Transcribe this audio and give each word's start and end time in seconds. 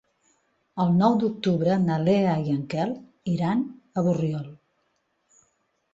El 0.85 0.93
nou 1.01 1.17
d'octubre 1.23 1.75
na 1.83 1.99
Lea 2.07 2.33
i 2.47 2.55
en 2.55 2.65
Quel 2.73 2.95
iran 3.35 3.63
a 4.03 4.09
Borriol. 4.09 4.49